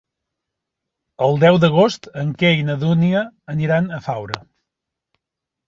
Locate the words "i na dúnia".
2.63-3.23